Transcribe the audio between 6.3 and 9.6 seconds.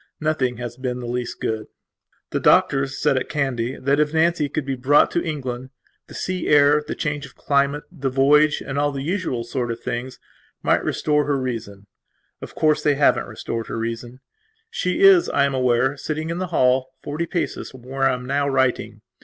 air, the change of climate, the voyage, and all the usual